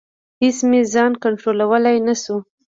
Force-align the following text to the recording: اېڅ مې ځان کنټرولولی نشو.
اېڅ 0.43 0.57
مې 0.69 0.81
ځان 0.93 1.11
کنټرولولی 1.23 1.97
نشو. 2.07 2.37